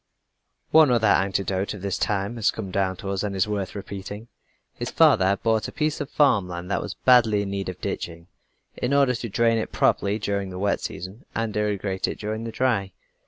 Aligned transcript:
One 0.71 0.89
other 0.89 1.05
anecdote 1.05 1.75
of 1.75 1.83
this 1.83 1.99
time 1.99 2.37
has 2.37 2.49
come 2.49 2.71
down 2.71 2.97
to 2.97 3.11
us 3.11 3.21
and 3.21 3.35
is 3.35 3.47
worth 3.47 3.75
repeating. 3.75 4.29
His 4.73 4.89
father 4.89 5.25
had 5.27 5.43
bought 5.43 5.67
a 5.67 5.71
piece 5.71 6.01
of 6.01 6.09
farm 6.09 6.47
land 6.47 6.71
that 6.71 6.81
was 6.81 6.95
badly 6.95 7.43
in 7.43 7.51
need 7.51 7.69
of 7.69 7.79
ditching, 7.81 8.25
in 8.75 8.95
order 8.95 9.13
to 9.13 9.29
drain 9.29 9.59
it 9.59 9.71
properly 9.71 10.17
during 10.17 10.49
the 10.49 10.57
wet 10.57 10.81
season, 10.81 11.25
and 11.35 11.55
irrigate 11.55 12.07
it 12.07 12.17
during 12.17 12.45
the 12.45 12.51
dry. 12.51 12.93